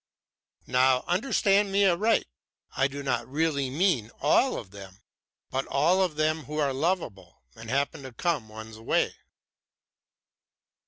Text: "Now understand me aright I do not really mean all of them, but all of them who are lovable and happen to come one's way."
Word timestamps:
"Now 0.65 1.03
understand 1.05 1.71
me 1.71 1.85
aright 1.87 2.25
I 2.75 2.87
do 2.87 3.03
not 3.03 3.27
really 3.27 3.69
mean 3.69 4.09
all 4.19 4.57
of 4.57 4.71
them, 4.71 5.03
but 5.51 5.67
all 5.67 6.01
of 6.01 6.15
them 6.15 6.45
who 6.45 6.57
are 6.57 6.73
lovable 6.73 7.43
and 7.55 7.69
happen 7.69 8.01
to 8.01 8.11
come 8.11 8.49
one's 8.49 8.79
way." 8.79 9.13